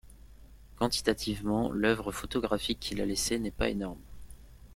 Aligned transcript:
Quantitativement, 0.77 1.69
l'œuvre 1.71 2.11
photographique 2.11 2.79
qu'il 2.79 3.01
a 3.01 3.05
laissée 3.05 3.37
n'est 3.37 3.51
pas 3.51 3.69
énorme. 3.69 4.01